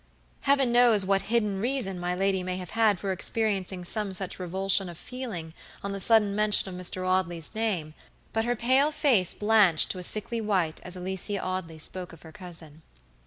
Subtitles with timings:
[0.39, 4.89] Heaven knows what hidden reason my lady may have had for experiencing some such revulsion
[4.89, 7.07] of feeling on the sudden mention of Mr.
[7.07, 7.93] Audley's name,
[8.33, 12.31] but her pale face blanched to a sickly white as Alicia Audley spoke of her
[12.31, 12.81] cousin.